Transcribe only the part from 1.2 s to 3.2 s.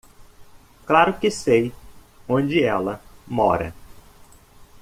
sei onde ela